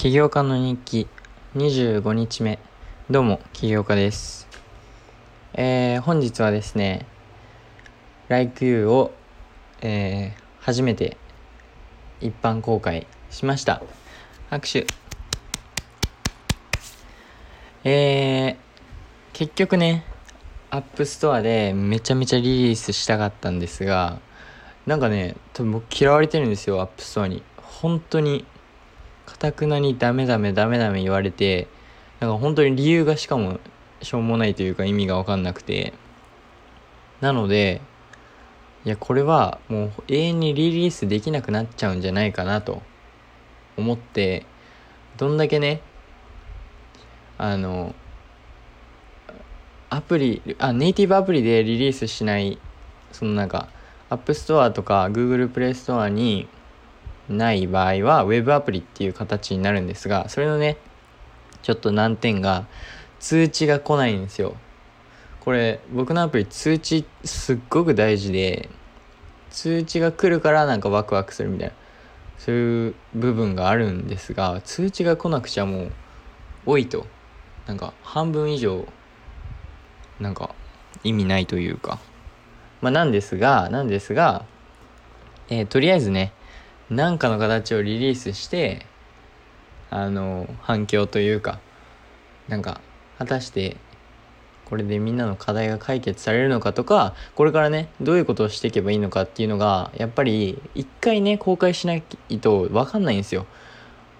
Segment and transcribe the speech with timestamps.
[0.00, 1.08] 起業家の日記。
[1.56, 2.58] 25日目。
[3.10, 4.48] どうも起業家です。
[5.52, 7.04] えー、本日はですね
[8.30, 9.12] Like You を、
[9.82, 11.18] えー、初めて
[12.18, 13.82] 一般公開しました。
[14.48, 14.86] 拍手。
[17.84, 18.56] えー、
[19.34, 20.06] 結局ね
[20.70, 24.18] アップストアでめちゃめちゃリリースしたかったんですが
[24.86, 27.42] なんかね多分僕嫌われてるんですよアップストアに。
[27.58, 28.46] 本当に
[29.30, 31.68] かたくなにダメダメダメダメ言われて
[32.20, 33.60] なんか本当に理由がしかも
[34.02, 35.92] しょうもないというか意味が分かんなくて。
[37.20, 37.82] なので
[38.86, 42.80] いやこれはもう永遠にリリースできなくなっちゃうんじゃないかなと。
[43.76, 44.46] 思って
[45.16, 45.80] どんだけね
[47.38, 47.94] あの
[49.88, 52.58] アプリあネイティブアプリでリリースしない
[53.12, 53.68] そのなんか
[54.08, 56.48] アップストアとか Google プレイストアに
[57.30, 60.76] ない場合は Web アプリっていう形になるんですがそれのね
[61.62, 62.66] ちょっと難点が
[63.18, 64.56] 通知が来ないんですよ。
[65.40, 68.68] これ僕のアプリ通知すっごく大事で
[69.50, 71.74] 通知が来るからなんかワクワクするみたいな
[72.38, 75.92] そういう部分があるんですが通知が来なくちゃもう
[76.66, 77.06] 多いと。
[77.66, 78.84] なんか半分以上
[80.18, 80.54] なんか
[81.04, 81.98] 意味ないというか。
[82.80, 84.44] まあなんですがなんですが
[85.50, 86.32] えー、とりあえずね
[86.90, 88.84] 何かの形をリリースして
[89.90, 91.60] あの反響というか
[92.48, 92.80] なんか
[93.18, 93.76] 果たして
[94.64, 102.02] これでみんなの課題が解決されるのかとかこれからねどういうことをしていけばいいのかっていうのがやっぱり一回ね公開しない
[102.40, 103.46] と分かんないんですよ。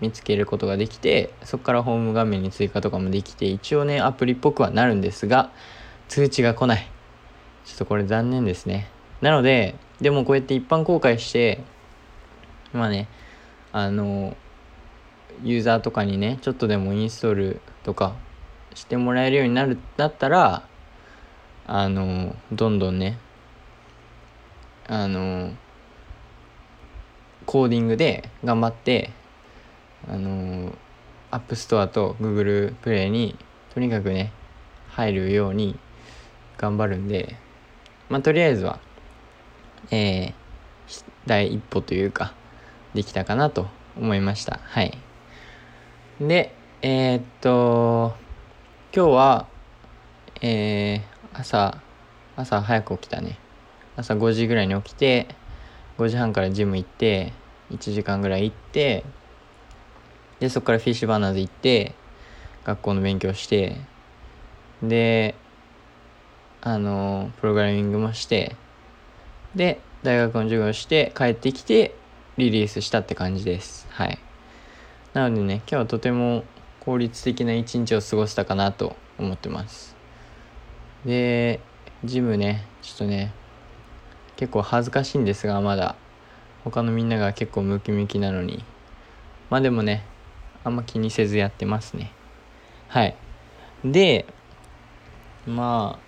[0.00, 5.50] 見つけることができてそこからホーム画面に追加とかもできて一応ねアプリっぽくはなるんですが
[6.08, 6.88] 通知が来ない。
[7.64, 8.88] ちょっとこれ残念ですね。
[9.20, 11.62] なのででもこうやって一般公開して
[12.72, 13.08] まあね
[13.72, 14.36] あの
[15.42, 18.14] ユーザーとかにねちょっとでもインストールとか
[18.74, 20.66] してもらえるようになるだったら
[21.66, 23.18] あのどんどんね
[24.86, 25.52] あの
[27.48, 29.10] コーディングで頑張って
[30.06, 30.70] あの
[31.30, 33.38] アップストアと Google プレイに
[33.72, 34.32] とにかくね
[34.90, 35.78] 入るように
[36.58, 37.36] 頑張るんで
[38.10, 38.80] まあとりあえずは
[39.90, 42.34] えー、第一歩というか
[42.92, 43.66] できたかなと
[43.96, 44.60] 思いました。
[44.62, 44.98] はい。
[46.20, 48.14] でえー、っと
[48.94, 49.46] 今日は
[50.42, 51.80] えー、朝
[52.36, 53.38] 朝早く起きたね。
[53.96, 55.28] 朝5時ぐらいに起きて
[55.98, 57.32] 5時半からジム行って
[57.70, 59.04] 1時間ぐらい行って
[60.40, 61.94] でそこからフィッシュバーナーズ行って
[62.64, 63.76] 学校の勉強して
[64.82, 65.34] で
[66.60, 68.54] あのプログラミングもして
[69.54, 71.94] で大学の授業して帰ってきて
[72.36, 73.88] リリースしたって感じです。
[73.90, 74.18] はい。
[75.12, 76.44] なのでね今日はとても
[76.80, 79.96] 効率的な一日を過ごせたかなと思ってます。
[81.04, 81.60] で
[82.04, 83.32] ジムねちょっとね
[84.38, 85.96] 結構恥ずかしいんですがまだ。
[86.62, 88.64] 他のみんなが結構ムキムキなのに。
[89.50, 90.04] まあでもね
[90.62, 92.12] あんま気にせずやってますね。
[92.86, 93.16] はい。
[93.84, 94.26] で
[95.44, 96.00] まあ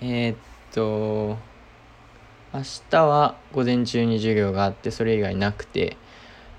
[0.00, 0.36] えー、っ
[0.72, 1.36] と
[2.54, 5.98] 明日は午前中に授業があってそれ以外なくて。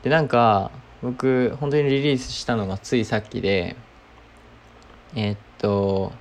[0.03, 0.69] でなんか
[1.01, 3.75] 僕本当にリリースしたのがついさっきで
[5.15, 6.11] えー、っと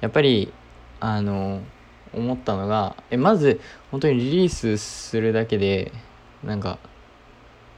[0.00, 0.50] やっぱり
[1.00, 1.60] あの
[2.12, 3.60] 思ったのがえまず
[3.90, 5.92] 本当にリリースするだけで
[6.44, 6.78] なんか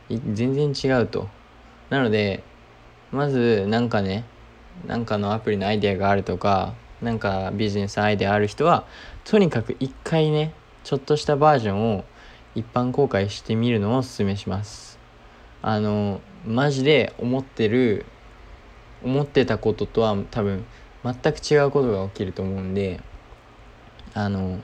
[0.08, 1.28] 全然違うと。
[1.90, 2.42] なので
[3.10, 4.24] まずなんかね
[4.86, 8.86] なんかのアプリのアイデアがあるとかなんかビジネスアイデアある人は
[9.24, 10.54] とにかく一回ね
[10.84, 12.04] ちょっとしたバージョンを
[12.54, 14.98] 一般公開してみるのをおすすめします。
[15.60, 18.04] あのマジで思ってる
[19.04, 20.64] 思ってたこととは多分
[21.04, 23.00] 全く違うことが起きると思うんで
[24.14, 24.60] あの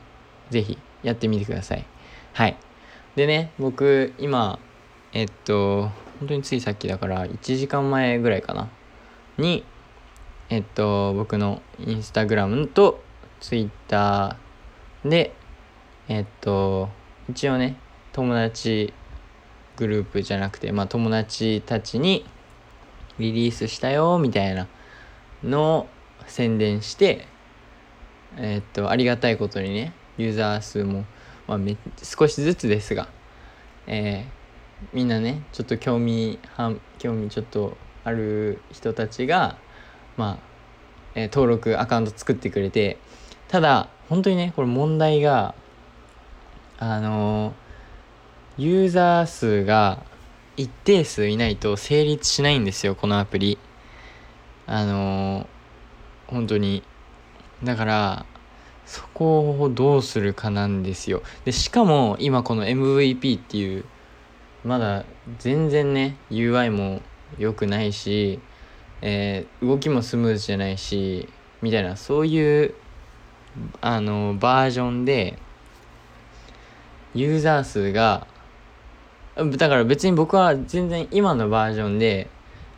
[0.51, 1.85] ぜひやってみてください。
[2.33, 2.57] はい。
[3.17, 4.59] でね僕今
[5.13, 5.91] えっと
[6.21, 8.69] 本当についさっきだから1時間前ぐらいかな。
[9.39, 9.65] に
[10.51, 13.03] えっと僕のインスタグラムと
[13.41, 15.33] ツイッターで
[16.09, 16.89] えっと
[17.29, 17.77] 一応ね
[18.13, 18.93] 友達
[19.77, 22.25] グループじゃなくてまあ友達たちに
[23.19, 24.67] リリースしたよみたいな
[25.45, 25.87] のを
[26.27, 27.27] 宣伝して
[28.37, 31.05] えっとありがたいことにねユーザー数も、
[31.47, 33.09] まあ、め少しずつですが、
[33.87, 36.39] えー、みんなねちょっと興味
[36.99, 39.57] 興味ちょっとある人たちが
[40.17, 40.39] まあ、
[41.15, 42.99] えー、登録アカウント作ってくれて
[43.49, 45.55] ただ本当にねこれ問題が
[46.79, 50.03] あのー、ユーザー数が
[50.57, 53.59] 一定数いないと成立しないんですよこのアプリ。
[54.67, 55.47] あのー、
[56.27, 56.83] 本当に
[57.65, 58.27] だから
[58.87, 61.23] そこをどうするかなんですよ。
[61.45, 63.85] でしかも今この MVP っていう
[64.65, 65.05] まだ
[65.39, 67.03] 全然ね UI も
[67.39, 68.41] 良くないし、
[69.03, 71.29] えー、動きもスムーズじゃないし
[71.61, 72.75] みたいなそういう
[73.81, 75.39] あのバージョンで
[77.15, 78.27] ユーザー数が
[79.37, 82.29] だから別に僕は全然今のバージョンで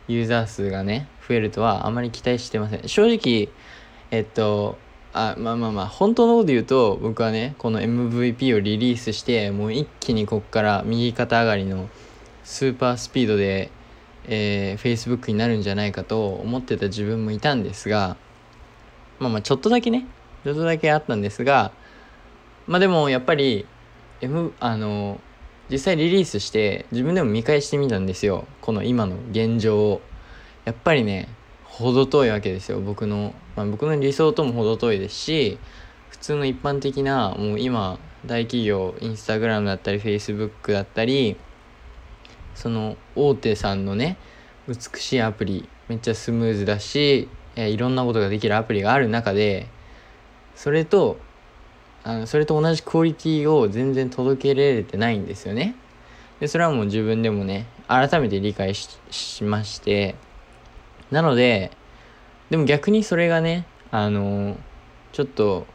[0.07, 2.87] ユーザー数がね増えるとはあまり期待してません。
[2.87, 3.49] 正直
[4.11, 4.77] えっと
[5.13, 11.89] あまあまあまあ本当のこと言うと僕はねこの MVP をリリースしてもう一気にこっから右肩上がりの
[12.43, 13.71] スーパースピードで、
[14.25, 18.17] えー、Facebook になるんじゃないかと思ってた自分もいたんですが
[19.19, 20.05] まあまあちょっとだけね
[20.43, 21.71] ちょっとだけあったんですが
[22.67, 23.65] まあでもやっぱり
[24.21, 25.19] M あの
[25.71, 28.45] 実際リリースして自分でも見返してみたんですよ。
[28.59, 30.01] この今の現状を。
[30.65, 31.27] やっぱりね
[31.63, 32.81] 程遠いわけですよ。
[32.81, 35.59] 僕の、まあ、僕の理想とも程遠いですし
[36.09, 41.37] 普通の一般的なもう今大企業インスタグラムだったりフェイスブックだったり
[42.55, 44.17] その大手さんのね
[44.67, 49.67] 美しいアプリめっちゃスムーズだし、え、いろんなことができるアプリがある中で
[50.55, 51.17] それと
[52.03, 55.75] あのそれと同じクオリティを全然届けられてないんですよね。
[56.39, 60.15] でそれはもう自分でもね改めて理解しまして
[61.11, 61.71] なので
[62.51, 64.57] でも逆にそれがねあの
[65.13, 65.65] ちょっと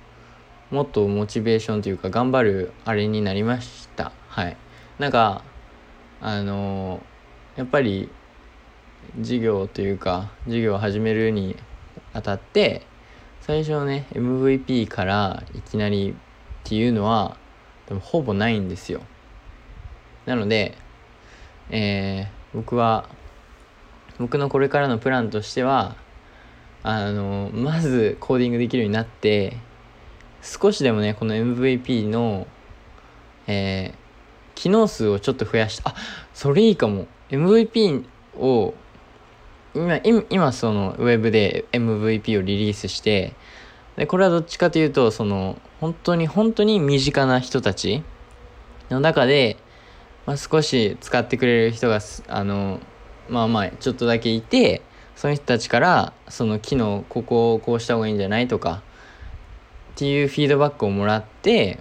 [0.70, 4.12] もっとモチベーションというか頑張るあれになりました。
[4.28, 4.56] はい。
[4.98, 5.42] なんか
[6.20, 7.02] あの
[7.56, 8.10] やっぱり
[9.18, 11.56] 事業というか事業を始めるに
[12.12, 12.82] あたって
[13.40, 16.14] 最初のね MVP からいきなりっ
[16.62, 17.38] ていうのは
[17.88, 19.00] でもほぼないんですよ。
[20.26, 20.76] なので
[21.70, 23.08] えー、僕は
[24.18, 25.96] 僕のこれからのプランとしては
[26.88, 29.56] あのまずコーディングできるようになって
[30.40, 32.46] 少しでもねこの MVP の、
[33.48, 33.94] えー、
[34.54, 35.90] 機能数をちょっと増やした。
[35.90, 35.94] あ
[36.32, 37.08] それいいかも。
[37.28, 38.04] MVP
[38.38, 38.72] を
[39.74, 40.00] 今
[40.30, 43.34] 今そのウェブで MVP をリリースして
[43.96, 48.04] でこれはどっちかというとその本当に本当に身近な人たち
[48.90, 49.56] の中で、
[50.24, 51.98] まあ、少し使ってくれる人が
[52.28, 52.78] あの
[53.28, 54.82] まあまあちょっとだけいて
[55.16, 58.82] その人たちからその機能ここをこうした方がいいんじゃないとか
[59.94, 61.80] っていうフィードバックをもらって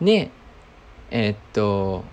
[0.00, 0.30] で
[1.10, 2.04] えー、っと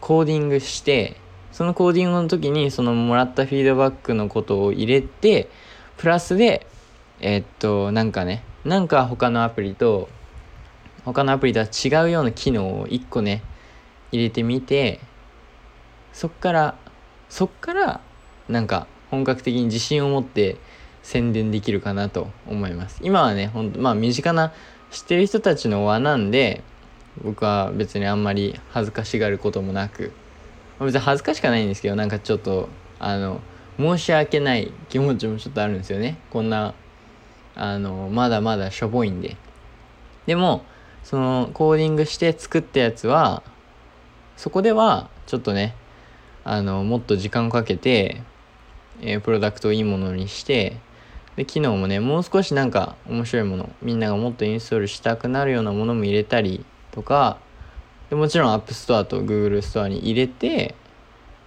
[0.00, 1.16] コーディングして
[1.52, 5.48] そのコーディングの時にそのもらったフィードバックのことを入れて
[5.96, 6.66] プラスで
[7.20, 10.08] えー、っとなんかねなんか他のアプリと
[11.04, 13.42] 他のアプリとは違うような機能を1個ね
[14.10, 15.00] 入れてみて
[16.12, 16.76] そっから
[17.28, 18.00] そっから
[18.48, 20.56] なんか本格的に自信を持って
[21.02, 22.98] 宣伝できるかなと思います。
[23.02, 24.52] 今はねほんとまあ身近な
[24.90, 26.62] 知ってる人たちの輪なんで
[27.22, 30.12] 僕は別にあんまり恥ずかしがることもなく。
[30.80, 32.68] 別に恥ずかしくないんですけどなんかちょっと
[32.98, 33.40] あの
[33.78, 36.18] 申し訳ない気持ちもちょっとあるんですよね。
[36.30, 36.74] こんな
[37.54, 39.36] あのまだまだしょぼいんで。
[40.26, 40.64] でも
[41.04, 43.44] そのコーディングして作ったやつは
[44.36, 45.76] そこではちょっとね
[46.42, 48.22] あのもっと時間をかけて、
[49.00, 50.76] えー、プロダクトをいいものにして
[51.36, 57.38] で機能もねもう少しなんか面白いものみんながもっとインストールしたくなるようなものも入れたりとか
[58.10, 60.74] でもちろん App Store と Google Store に入れて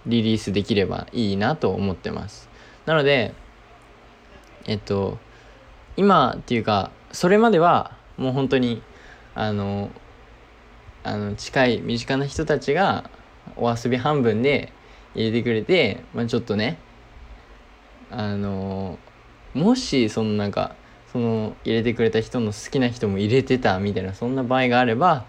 [0.06, 2.48] リリースできればいいなと思ってます。
[2.86, 3.34] なので
[4.66, 5.18] えっと
[5.96, 8.82] 今っていうかそれまではもう本当に
[9.34, 9.90] あの
[11.04, 13.10] あの近い身近な人たちが
[13.56, 14.72] お遊び半分で
[15.14, 16.78] 入れてくれて、まあ、ちょっとね
[18.10, 18.98] あの
[19.54, 20.74] もしそのなんか
[21.12, 25.24] その入れてくれた人の好きな人も入れてたみたいなそんな場合があれば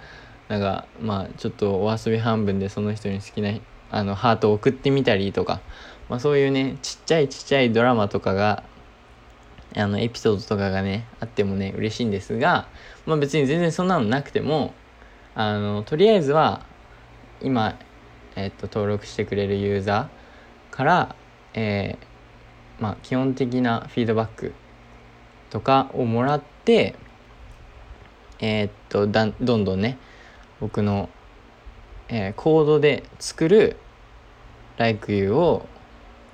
[0.48, 3.52] なんかまあちょっとお遊び半分でその人に好きな
[3.92, 5.62] あのハートを送ってみたりとか、
[6.10, 8.64] まあ、そういうねちっちゃいちっちゃいドラマとかが
[9.76, 12.68] あのエピソードとかがねあってもね嬉しいんですが、
[13.06, 14.74] まあ、別に全然そんなのなくても
[15.36, 16.66] あのとりあえずは
[17.42, 17.78] 今、
[18.36, 21.16] えっと、登録してくれるユーザーから、
[21.54, 22.09] えー、
[22.80, 24.54] まあ、基本的なフィードバック
[25.50, 26.96] とかをもらって
[28.40, 29.98] えー、っとだどんどんね
[30.60, 31.10] 僕の、
[32.08, 33.78] えー、コードで作る
[34.78, 35.66] Like You を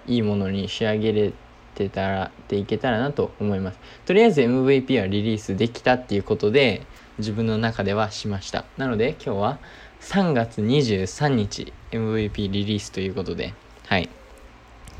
[0.08, 1.34] いいものに仕上げれ
[1.74, 3.80] てたらっていけたらなと思います。
[4.06, 6.84] とりあえず MVP はリリースできたっていうことで
[7.18, 8.66] 自分の中ではしました。
[8.78, 9.60] なので今日は
[10.02, 13.54] 3月23日 MVP リリースということで
[13.88, 14.10] はい。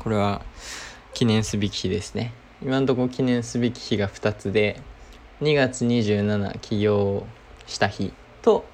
[0.00, 0.42] これは
[1.16, 2.34] 記念すべき日ですね。
[2.62, 4.78] 今のところ記念すべき日が2つで
[5.40, 7.24] 2月27起業
[7.66, 8.66] した日と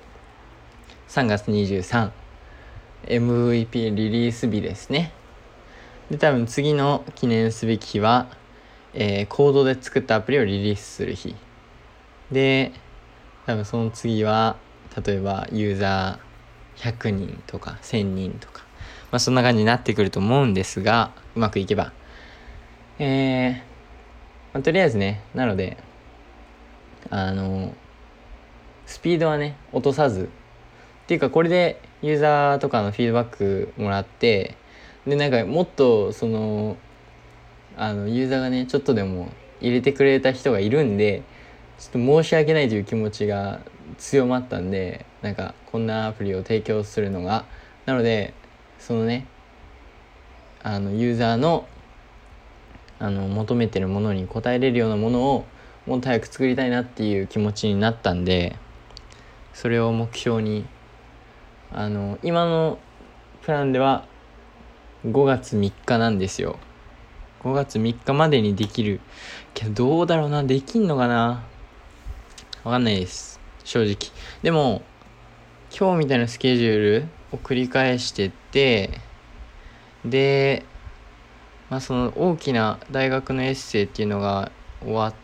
[1.09, 1.53] 3月
[3.07, 5.13] 23MVP リリース日ですね。
[6.11, 8.27] で多分次の記念すべき日は、
[8.93, 11.37] えー、コードで作ったアプリをリリースする日。
[12.33, 12.73] で
[13.47, 14.57] 多分その次は
[15.07, 18.65] 例えばユーザー100人とか1000人とか。
[19.13, 21.93] まあそんな感じになってくると思うんですがうまくいけば
[23.05, 23.55] えー、
[24.55, 25.77] まあ、とりあえずねなので
[27.11, 27.75] あの
[28.87, 30.27] スピードはね落とさず
[31.03, 34.55] っていうかこれでユーザーとかのフィードバックもらって
[35.05, 36.77] でなんかもっとその
[37.77, 39.31] あのユーザーがねちょっとでも
[39.61, 41.25] 入れてくれた人がいるんで
[41.81, 43.63] ちょっと申し訳ないという気持ちが
[43.99, 47.47] 強まったんでなんかこんなアプリを提供するのが
[47.85, 48.33] なので
[48.79, 49.27] そのね
[50.63, 51.67] あのユーザーの
[53.03, 55.45] あの求めてるものに応えれるようなものを
[55.87, 58.57] もっと早く作りたいなっていう気持ちになったんで
[59.53, 60.65] それを目標に
[61.73, 62.79] あの今の
[63.43, 64.07] プランでは
[65.05, 66.61] 5月3日なんですよ。
[67.43, 69.01] 5月3日までにできる
[69.53, 70.45] けどどうだろうな？
[70.45, 71.43] できんのかな？
[72.63, 73.41] わかんないです。
[73.65, 73.97] 正直。
[74.45, 74.83] でも
[75.77, 79.01] 今日みたいなスケジュールを繰り返してって
[80.05, 80.65] で
[81.73, 84.53] まあその大きな大学のエッセイっていうのが
[84.83, 85.15] 終わっ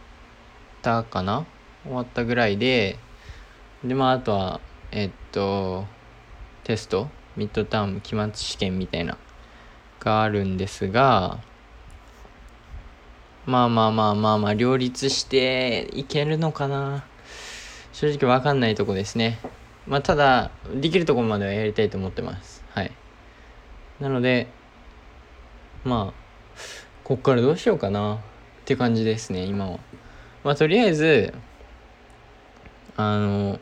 [0.80, 1.44] たかな？
[1.84, 2.96] 終わったぐらいで
[3.84, 5.84] でまああとはえっと
[6.64, 7.10] テスト？
[7.36, 8.00] ミッドターム？
[8.00, 9.18] 期末試験みたいな？
[10.00, 11.38] があるんですが
[13.44, 17.04] まあまあまあまあまあ両立していけるのかな？
[17.92, 19.38] 正直わかんないとこですね。
[19.86, 22.64] まあただできるとこまではやりたいと思ってます。
[22.70, 22.92] はい。
[24.00, 24.46] なので
[25.84, 26.27] まあ
[27.08, 28.16] こっからどうしようかな。
[28.16, 28.18] っ
[28.66, 29.78] て感じですね今は。
[30.44, 31.32] まあとりあえず
[32.98, 33.58] あの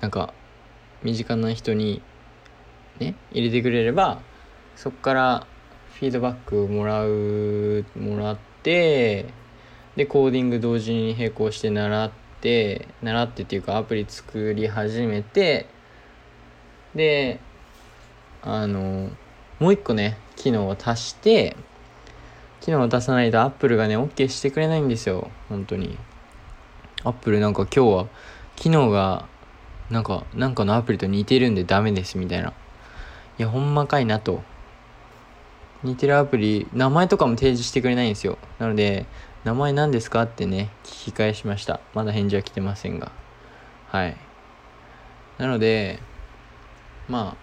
[0.00, 0.32] なんか
[1.02, 2.00] 身近な人に
[3.00, 4.20] ね入れてくれれば
[4.76, 5.46] そっから
[5.94, 9.26] フィードバックもらうもらって
[9.96, 15.66] でコーディング同時に並行して習って習ってっていうかアプリ作り始めて
[16.94, 17.40] で
[18.42, 19.10] あの
[19.58, 21.56] もう一個ね機能を足して
[22.68, 25.30] 機能を出さないとアップルがね OK してくれないんですよ。
[25.48, 25.96] 本当に。
[27.02, 28.08] アップルなんか今日は
[28.56, 29.26] 機能が
[29.88, 32.50] なんかなんかのアプリと似てるんでダメですみたいな。
[32.50, 32.52] い
[33.38, 34.42] やほんまかいなと。
[35.82, 38.36] 似てるアプリ名前とかも提示してくれないんですよ。
[38.58, 39.06] なので
[39.44, 41.80] 名前何ですかってね聞き返しました。
[41.94, 43.10] まだ返事は来てませんが。
[43.86, 44.14] はい。
[45.38, 46.00] なので
[47.08, 47.36] まあ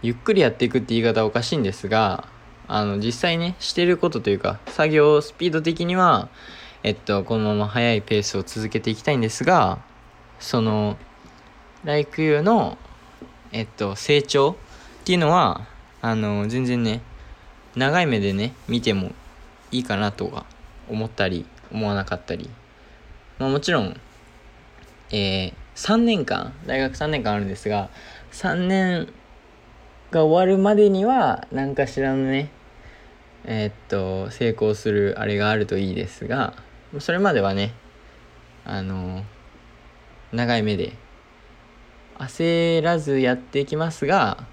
[0.00, 2.34] ゆっくりやっていくって言い方はおかしいんですが
[2.68, 6.28] あの実際ねしてることというか作業スピード的には
[6.82, 9.78] えっとこのまま速いペースを続けていきたいんですが
[10.38, 10.96] その
[11.84, 12.78] Like You の
[13.52, 15.66] えっと成長っていうのは
[16.02, 17.00] あの全然ね
[17.74, 19.12] 長い目でね見ても
[19.70, 20.46] いいかなとか
[20.88, 22.48] 思ったり思わなかったり。
[23.38, 24.00] まあもちろん
[25.10, 27.90] えー、3年間大学3年間あるんですが
[28.32, 29.08] 3年
[30.10, 32.50] が終わるまでには何かしらのね
[33.46, 36.54] えー、っと成功するあれがあるといいですが
[36.98, 37.72] それまではね
[38.64, 39.24] あの
[40.32, 40.92] 長い目で
[42.18, 44.44] 焦らずやっていきますが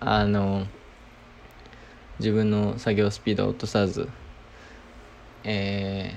[0.00, 0.66] あの
[2.18, 4.08] 自分の作業スピードを落とさず
[5.44, 6.14] え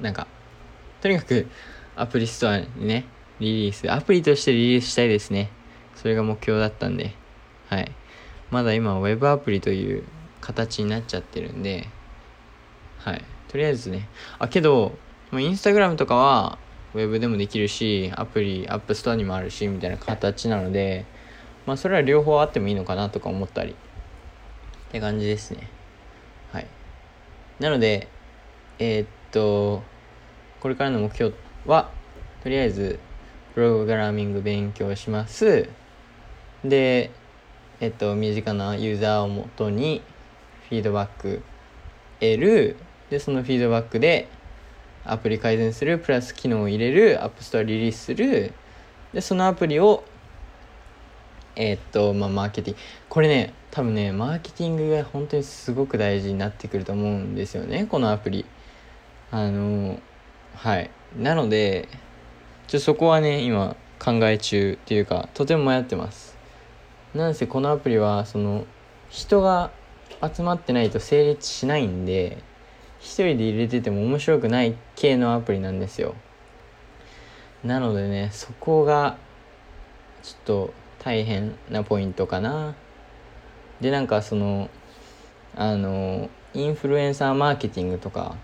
[0.00, 0.26] ー、なんか
[1.00, 1.46] とにかく
[1.96, 3.04] アプリストアにね
[3.40, 5.50] リリースアプリとしてリリースしたいですね。
[5.96, 7.14] それが目標だったんで
[7.68, 7.92] はい。
[8.50, 10.04] まだ今は Web アプリという
[10.42, 11.88] 形になっちゃってるんで
[12.98, 13.24] はい。
[13.48, 14.08] とりあえずね。
[14.38, 14.92] あけど
[15.32, 16.58] インスタグラムとかは
[16.94, 21.06] ウェブでもできるしアプリアップストアにもあるしみたいな形なので
[21.64, 23.72] まあそれは両方あってもいいのかなとか思ったり。
[23.72, 23.74] っ
[24.92, 25.68] て感じですね。
[26.52, 26.66] はい。
[27.60, 28.08] なので
[28.78, 29.82] えー、っと
[30.60, 31.34] これからの目標
[31.66, 31.90] は
[32.42, 33.00] とりあえず
[33.54, 35.68] プログラミング勉強します。
[36.64, 37.10] で
[37.80, 40.02] えっと身近なユーザーをもとに
[40.72, 41.42] フィードバック
[42.18, 42.76] 得る。
[43.10, 44.26] でそのフィードバックで
[45.04, 48.54] アプリ改善するプラス機能を入れるアップストアリリースする。
[49.12, 50.02] でそのアプリを
[51.56, 52.82] えー、っとまあマーケティング。
[53.10, 58.46] これね多分ねマーケティングが本当にすごく大事になってくると思うんですよねこのアプリ。
[59.30, 60.00] あの
[60.54, 60.90] はい。
[61.18, 61.86] なので
[62.66, 66.34] ちょそこはね今考え中っていうかとても迷ってます。
[67.14, 68.64] なんせこのアプリはその
[69.10, 69.70] 人が
[70.22, 72.38] 集まってないと成立しないんで
[73.00, 76.14] 一人で入れてても面白くない系のアプリなんですよ。
[77.64, 79.16] なのでねそこが
[80.22, 82.74] ちょっと大変なポイントかな。
[83.80, 84.70] でなんかその
[85.56, 88.36] あのインフルエンサーマーケティングとか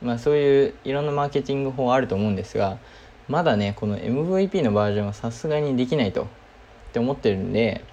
[0.00, 2.78] まあそういういろんなマーケティング法あると思うんですが
[3.28, 6.26] まだねこの MVP のバージョンはさすがにできないとっ
[6.92, 7.84] て思ってるんで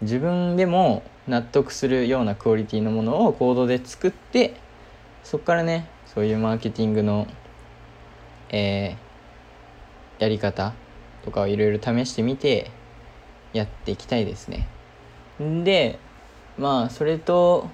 [0.00, 4.56] 自分でも納得するようなクオリティのものをコードで作って
[5.22, 7.26] そこからねそういうマーケティングの、
[8.48, 10.72] えー、やり方
[11.24, 12.70] とかをいろいろ試してみて
[13.52, 14.66] やっていきたいですね。
[15.38, 15.98] で
[16.56, 17.68] まあそれと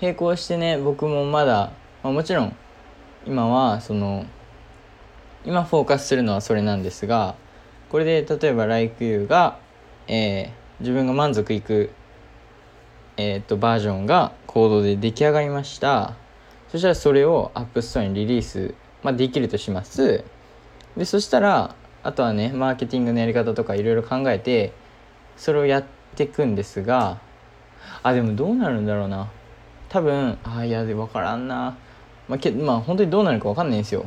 [0.00, 2.56] 並行してね僕もまだ、まあ、もちろん
[3.26, 4.24] 今はその
[5.44, 7.34] 今フォーカスするのはそれなんですが
[7.90, 9.58] これで例えば LikeU が、
[10.06, 10.50] えー、
[10.80, 11.90] 自分が満足いく
[13.16, 16.14] えー、っとバージョンがコードで出来上がりました。
[16.70, 20.24] そしたらそれを App Store にリリース、まあ、できるとします。
[20.96, 24.72] でそしたらあとはねマーケティングのやり方とかいろいろ考えて
[25.36, 25.84] それをやっ
[26.16, 27.18] ていくんですが
[28.02, 29.28] あでもどうなるんだろうな。
[29.88, 31.76] 多分あいやで分からんな。
[32.28, 34.06] まあけまあ本当にどうなるか分かんないんですよ。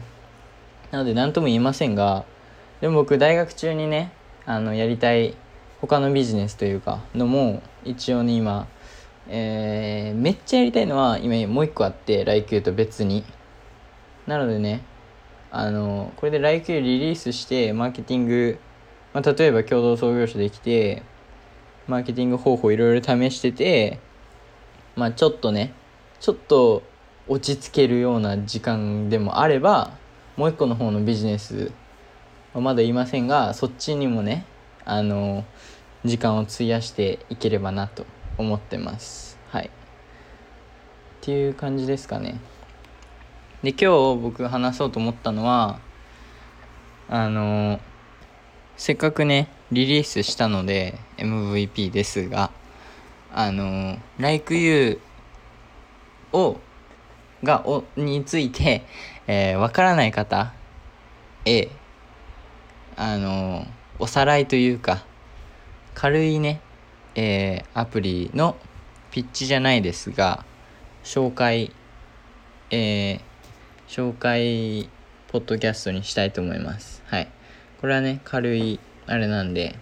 [0.91, 2.26] なので何とも言えませんが
[2.82, 4.12] でも僕大学中にね
[4.46, 5.36] あのやりたい
[5.82, 8.68] 他のビジネスというかのも一応ね今
[9.28, 13.24] えー、めっちゃやりたいのは今もう一個あって LIQ と別に。
[14.28, 14.82] なのでね
[15.52, 18.58] あのこれで LIQ リリースしてマーケティング、
[19.14, 21.04] まあ、例えば共同創業者できて
[21.88, 24.00] マーケティング方法いろいろ試してて
[24.96, 25.74] まあちょっとね
[26.20, 26.82] ちょっと
[27.28, 29.92] 落ち着けるような時間でもあれば
[30.36, 31.72] もう一個の方のビジネス
[32.54, 34.46] はまだ言いませんがそっちにもね
[34.84, 35.46] あの
[36.04, 38.06] 時間を費やしていければなと。
[38.38, 39.38] 思ってます。
[39.50, 39.67] はい。
[39.67, 39.69] っ
[41.21, 42.39] ていう感じですかね。
[43.63, 45.80] で今日僕話そうと思ったのは
[47.10, 47.80] あの
[48.78, 52.52] せっかくねリリースしたので MVP ですが
[53.34, 55.00] あの Like You
[56.32, 56.58] を
[57.43, 58.84] がおについて、
[59.26, 60.54] えー、からない方
[61.45, 61.69] へ
[62.95, 63.65] あの
[63.98, 65.06] おさらいというか
[65.95, 66.62] 軽いね
[67.15, 68.58] えー、アプリの
[69.12, 70.45] ピッチじゃないですが
[71.04, 71.71] 紹介、
[72.71, 73.21] えー、
[73.88, 74.89] 紹介
[75.30, 77.01] ポッドキャストにしたいと思います。
[77.08, 77.28] はい。
[77.80, 79.75] これはね軽いあれなんで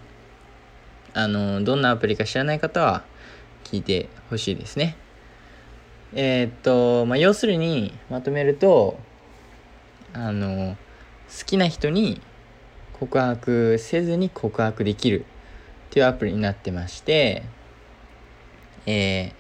[1.14, 3.04] あのどんなアプリか知らない方は
[3.64, 4.96] 聞いてほしいですね。
[6.14, 9.00] えー、っとまあ要するにまとめると
[10.14, 10.76] あの
[11.40, 12.22] 好きな人に
[13.00, 15.26] 告白せずに告白できる。
[15.94, 17.44] っていうアプリになってまして、
[18.88, 19.32] え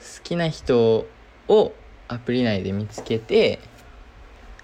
[0.00, 1.06] ー、好きな人
[1.46, 1.72] を
[2.08, 3.58] アプリ内で見つけて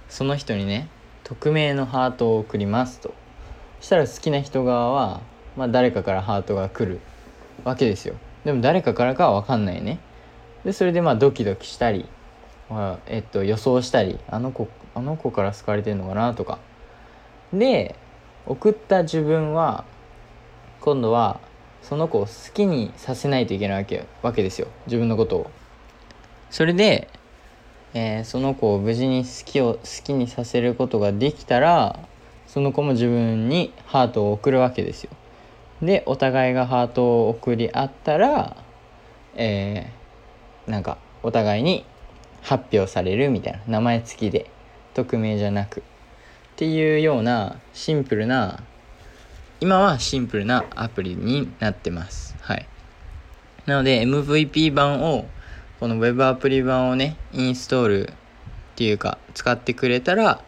[0.08, 0.88] その人にね
[1.24, 3.12] 匿名のハートを送りますと。
[3.80, 5.20] そしたら好きな人側は、
[5.58, 7.00] まあ、誰かからハートが来る
[7.64, 8.14] わけですよ。
[8.46, 9.98] でも誰かからかは分かんないね。
[10.64, 12.06] でそれでまあドキドキしたり、
[12.70, 16.58] まあ、えっと予想したりあの子あの子から好かれてんのかなとか。
[17.52, 17.94] で
[18.46, 19.84] 送った自分は
[20.86, 21.40] 今度は
[21.82, 25.50] その子を好きにさせないといけないわけわけですよ自分のことを。
[26.48, 27.08] それで、
[27.92, 31.98] えー、その子を無事に好きを好きにさせることができたら
[32.46, 35.10] その子も自分にハートを送るわけですよ。
[35.82, 38.56] でお互いがハートを送り合ったら、
[39.34, 41.84] えー、なんかお互いに
[42.42, 44.48] 発表されるみたいな名前付きで
[44.94, 45.82] 匿名じゃなくっ
[46.54, 48.62] ていうようなシンプルな
[49.60, 52.36] 今はシンプルなアプリになってます。
[52.40, 52.66] はい。
[53.66, 55.26] なので MVP 版を、
[55.80, 58.12] この Web アプリ版をね、インストールっ
[58.76, 60.42] ていうか使ってくれたら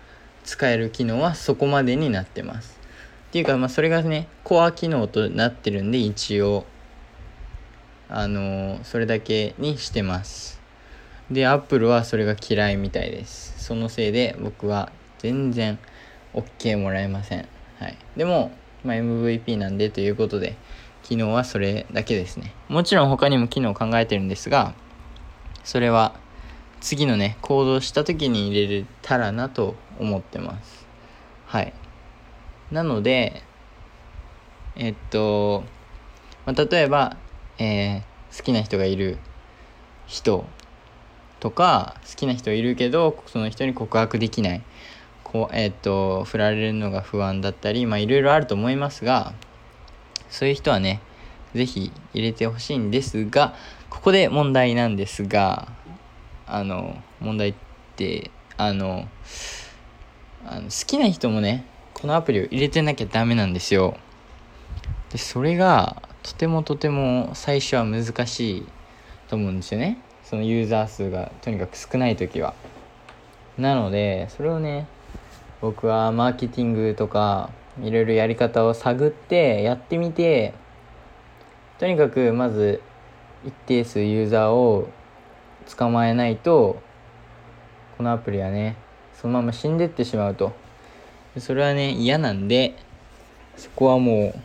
[0.45, 2.79] 使える機能はそこまでになってます。
[3.29, 6.65] っていうか、まあ、それがねコア機能となってるんで一応
[8.09, 10.59] あのそれだけにしてます
[11.31, 15.79] でアップルはそれが嫌いみたいですそのせいで僕は全然
[16.33, 17.47] OK もらえません
[17.79, 18.51] はいでも、
[18.85, 20.57] まあ、MVP なんでということで
[21.03, 22.53] 機能はそれだけですね。
[22.69, 24.75] もちろん他にも機能を考えてるんですが
[25.65, 26.15] それは
[26.81, 30.87] 次のね行動した時に入れれたらなと思ってます。
[31.47, 31.73] はい。
[32.71, 33.43] なので
[34.77, 35.65] えっと、
[36.47, 37.17] まあ、例えば、
[37.59, 39.19] えー、好きな人がいる
[40.07, 40.47] 人
[41.41, 44.63] とか好きな人いるけどその人に告白できない
[45.33, 49.35] こうえっと振られるのが不安だったりまあいろいろあると思いますが
[50.31, 51.01] そういう人はね
[51.55, 53.55] 是非入れてほしいんですが
[53.91, 55.69] ここで問題なんですが
[56.47, 57.55] あの問題っ
[57.97, 59.07] てあの
[60.47, 63.97] あの好きな人もねこのアプリを入れてなきゃダメなんですよ。
[65.11, 68.67] でそれがとてもとても最初は難しい
[69.29, 69.99] と思うんですよね。
[70.23, 72.55] そのユーザー数がとにかく少ない時は。
[73.59, 74.87] なのでそれをね
[75.61, 77.51] 僕はマーケティングとか
[77.83, 80.55] いろいろやり方を探ってやってみて
[81.79, 82.81] とにかくまず
[83.45, 84.89] 一定数ユーザーを
[85.77, 86.81] 捕まえないと
[87.97, 88.77] このアプリはね
[89.15, 90.53] そのまま死んでってしまうと。
[91.39, 92.75] それはね嫌なんで
[93.57, 94.41] そこはもう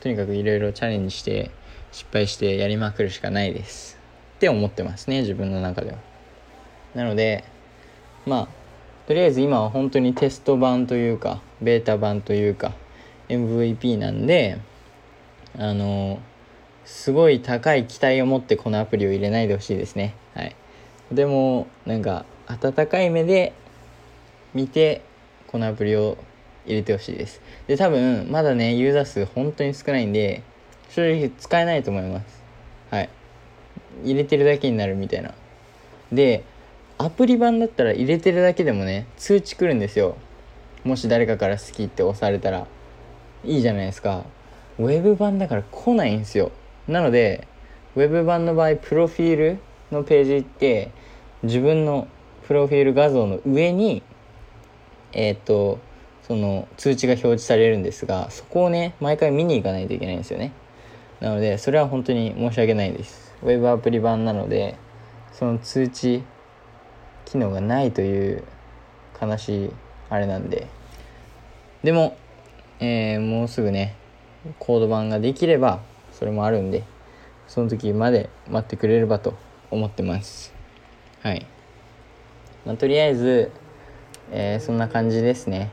[0.00, 1.50] とにかくいろいろチャレンジして
[1.90, 3.98] 失敗してやりまくるしかないです。
[4.36, 5.98] って思ってますね自分の中では。
[6.94, 7.44] なので
[8.26, 8.61] まあ
[9.06, 12.72] とりあえず今は本当にテスト版というかベータ版というか
[13.28, 14.58] MVP なんで
[15.58, 16.20] あの
[16.84, 20.14] すごい高い期待を持ってこのアプリを入れないでほしいですね。
[20.34, 20.56] はい。
[21.10, 23.52] でもなんか温かい目で
[24.54, 25.02] 見て
[25.46, 26.16] このアプリを
[26.66, 27.40] 入れてほしいです。
[27.66, 30.42] で多分まだねユーザー数本当に少ないんで
[30.90, 32.42] 正直使えないと思います。
[32.90, 33.08] はい。
[34.04, 35.34] 入れてるだけになるみたいな。
[36.12, 36.44] で
[37.04, 40.16] アプリ版だったら入れてるだけでもね通知来るんですよ。
[40.84, 42.66] もし誰かから好きって押されたら。
[43.44, 44.24] いいじゃないですか。
[44.78, 46.52] ウェブ版だから来ないんですよ。
[46.86, 47.48] なので
[47.96, 49.58] ウェブ版の場合プロフィール
[49.90, 50.92] のページって
[51.42, 52.06] 自分の
[52.46, 54.02] プロフィール画像の上に
[55.12, 55.80] えっ、と
[56.22, 60.52] その通知が表示されるんですがそこをね毎回見に行かないといけないんですよね。
[61.18, 63.34] なのでそれは本当に申し訳ないです。
[63.42, 64.76] ウェブアプリ版なので
[65.32, 66.22] その通知
[67.32, 68.44] 機能がないという
[69.20, 69.70] 悲しい
[70.10, 70.66] あれなんで。
[71.82, 72.14] でも、
[72.78, 73.96] えー、もうすぐね
[74.58, 75.80] コード版ができれば
[76.12, 76.84] それもあるんで
[77.48, 79.34] その時まで待ってくれればと
[79.70, 80.52] 思ってます。
[81.22, 81.46] はい、
[82.66, 83.50] まあ、とりあえず、
[84.30, 85.70] えー、そんな感じですね。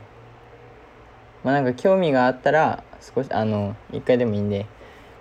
[1.44, 4.64] まあなんか興味があったら少しあの一回でもいいんで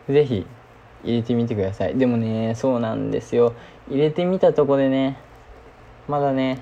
[0.08, 0.46] 是非
[1.04, 1.98] 入れてみてください。
[1.98, 3.54] でもねそうなんですよ。
[3.90, 5.18] 入れてみたとこでね
[6.10, 6.58] まだね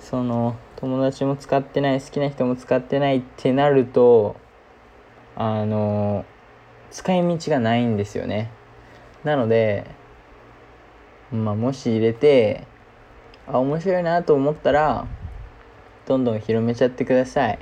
[0.00, 4.36] その友達も使ってない好きな人も使ってないってなると
[5.36, 6.24] あの
[6.90, 8.50] 使い道がないんですよね。
[9.22, 9.84] なので
[11.30, 12.66] まあもし入れて
[13.46, 15.06] あ面白いなと思ったら
[16.06, 17.58] どんどん広めちゃってください。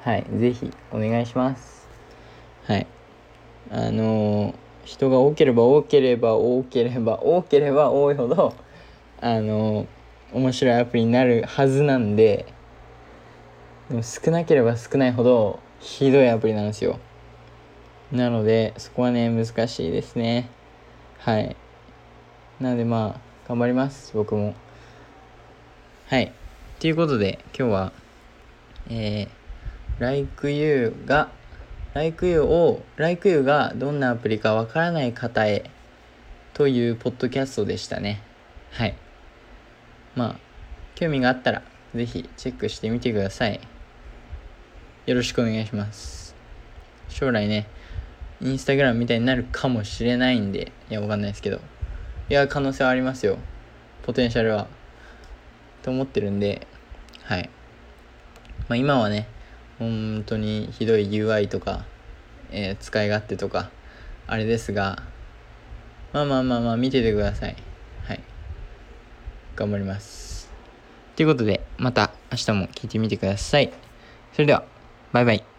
[0.00, 1.86] はい是非お願いします。
[2.64, 2.86] はい。
[3.70, 8.52] あの、人が多ければ多ければ多ければ多ければ多いほど
[9.20, 9.86] あの、
[10.32, 12.46] 面白いアプリになるはずなんで
[13.88, 16.98] でも少なければ少ないほどひどいアプリなんですよ。
[18.10, 20.48] なのでそこはね難しいですね。
[21.18, 21.56] はい。
[22.60, 24.12] なのでまあ頑張ります。
[24.14, 24.54] 僕も。
[26.08, 26.32] はい。
[26.78, 27.92] ということで今日は
[28.90, 31.30] えー、Like You が
[31.94, 35.70] Like You を Like You がどんなアプリかわからない方へ
[36.54, 38.22] というポッドキャストでしたね。
[38.72, 38.96] はい。
[40.14, 40.36] まあ
[40.94, 41.62] 興味があったら
[41.94, 43.60] 是非チェックしてみてください
[45.06, 46.34] よろしくお願いします
[47.08, 47.66] 将来ね
[48.44, 51.60] インスタグラムみたいになるかもしれないんで、いや、わかんないですけど。
[52.28, 53.38] いや、可能性はありますよ。
[54.02, 54.66] ポテンシャルは。
[55.82, 56.66] と思ってるんで、
[57.22, 57.48] はい。
[58.68, 59.28] まあ今はね、
[59.78, 61.84] 本当にひどい UI とか、
[62.50, 63.70] えー、使い勝手とか、
[64.26, 65.04] あれですが、
[66.12, 67.46] まあまあまあまあ見ててくださ。
[67.46, 67.54] い。
[69.56, 70.50] 頑張ります。
[71.16, 73.72] ということで、また明日も聞いてみてください。
[74.32, 74.64] それでは、
[75.12, 75.51] バイバイ。